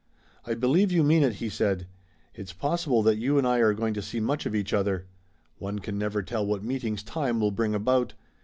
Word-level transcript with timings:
"I 0.47 0.55
believe 0.55 0.91
you 0.91 1.03
mean 1.03 1.21
it," 1.21 1.33
he 1.35 1.47
said. 1.47 1.85
"It's 2.33 2.53
possible 2.53 3.03
that 3.03 3.19
you 3.19 3.37
and 3.37 3.45
I 3.45 3.59
are 3.59 3.75
going 3.75 3.93
to 3.93 4.01
see 4.01 4.19
much 4.19 4.47
of 4.47 4.55
each 4.55 4.73
other. 4.73 5.05
One 5.59 5.77
can 5.77 5.99
never 5.99 6.23
tell 6.23 6.43
what 6.43 6.63
meetings 6.63 7.03
time 7.03 7.39
will 7.39 7.51
bring 7.51 7.75
about. 7.75 8.15